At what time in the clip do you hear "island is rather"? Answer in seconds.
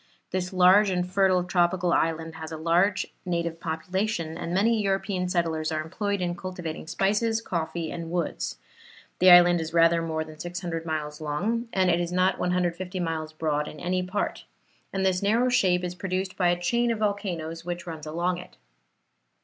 9.29-10.01